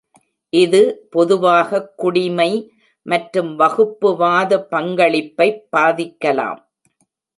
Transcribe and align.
இது 0.53 0.79
பொதுவாகக் 1.09 1.97
குடிமை 1.97 2.49
மற்றும் 3.05 3.55
வகுப்புவாத 3.59 4.59
பங்களிப்பைப் 4.71 5.63
பாதிக்கலாம். 5.71 6.61